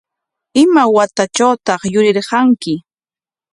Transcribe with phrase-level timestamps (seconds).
[0.63, 2.73] ¿Ima watatrawtaq yurirqanki?